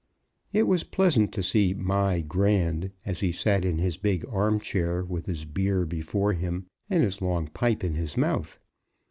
It 0.51 0.63
was 0.63 0.83
pleasant 0.83 1.31
to 1.33 1.43
see 1.43 1.75
"My 1.75 2.21
Grand" 2.21 2.89
as 3.05 3.19
he 3.19 3.31
sat 3.31 3.63
in 3.63 3.77
his 3.77 3.97
big 3.99 4.25
arm 4.27 4.59
chair, 4.59 5.03
with 5.05 5.27
his 5.27 5.45
beer 5.45 5.85
before 5.85 6.33
him, 6.33 6.65
and 6.89 7.03
his 7.03 7.21
long 7.21 7.49
pipe 7.49 7.83
in 7.83 7.93
his 7.93 8.17
mouth. 8.17 8.59